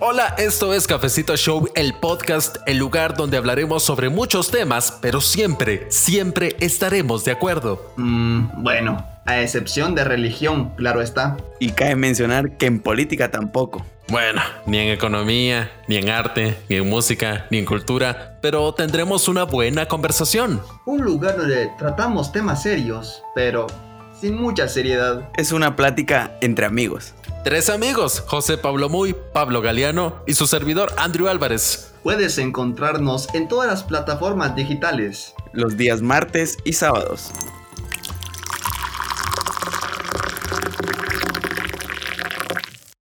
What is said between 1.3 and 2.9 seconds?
Show, el podcast, el